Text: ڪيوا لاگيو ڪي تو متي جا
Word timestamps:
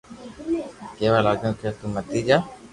ڪيوا 0.95 1.19
لاگيو 1.25 1.51
ڪي 1.59 1.69
تو 1.77 1.85
متي 1.93 2.19
جا 2.27 2.37